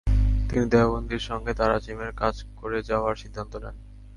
তিনি 0.47 0.65
দেওবন্দির 0.69 1.23
সঙ্গে 1.29 1.51
তারাজিমের 1.53 2.11
কাজ 2.13 2.35
করে 2.55 2.77
যাওয়ার 2.83 3.15
সিদ্ধান্ত 3.15 3.53
নেন। 3.55 3.75